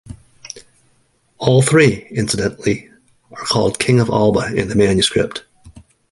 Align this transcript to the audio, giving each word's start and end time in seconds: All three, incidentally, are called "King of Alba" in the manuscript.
All 1.37 1.61
three, 1.61 2.07
incidentally, 2.09 2.89
are 3.33 3.45
called 3.45 3.77
"King 3.77 3.99
of 3.99 4.09
Alba" 4.09 4.47
in 4.51 4.67
the 4.67 4.73
manuscript. 4.75 5.45